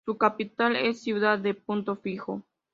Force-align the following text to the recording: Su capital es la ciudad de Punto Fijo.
Su 0.03 0.17
capital 0.17 0.75
es 0.77 0.83
la 0.87 0.93
ciudad 0.95 1.37
de 1.37 1.53
Punto 1.53 1.95
Fijo. 1.95 2.41